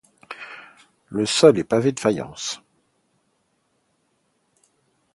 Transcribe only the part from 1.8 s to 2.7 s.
de faïence.